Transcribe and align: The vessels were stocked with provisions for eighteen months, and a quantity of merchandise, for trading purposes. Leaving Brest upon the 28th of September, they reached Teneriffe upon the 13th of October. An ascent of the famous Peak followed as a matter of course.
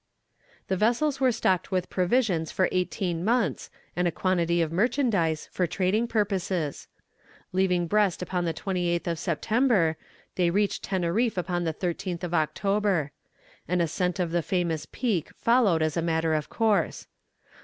The 0.67 0.75
vessels 0.75 1.19
were 1.21 1.31
stocked 1.31 1.69
with 1.69 1.91
provisions 1.91 2.51
for 2.51 2.67
eighteen 2.71 3.23
months, 3.23 3.69
and 3.95 4.07
a 4.07 4.11
quantity 4.11 4.59
of 4.59 4.71
merchandise, 4.71 5.47
for 5.51 5.67
trading 5.67 6.07
purposes. 6.07 6.87
Leaving 7.53 7.85
Brest 7.85 8.23
upon 8.23 8.45
the 8.45 8.51
28th 8.55 9.05
of 9.05 9.19
September, 9.19 9.97
they 10.37 10.49
reached 10.49 10.81
Teneriffe 10.83 11.37
upon 11.37 11.65
the 11.65 11.73
13th 11.75 12.23
of 12.23 12.33
October. 12.33 13.11
An 13.67 13.79
ascent 13.79 14.19
of 14.19 14.31
the 14.31 14.41
famous 14.41 14.87
Peak 14.91 15.29
followed 15.37 15.83
as 15.83 15.95
a 15.95 16.01
matter 16.01 16.33
of 16.33 16.49
course. 16.49 17.05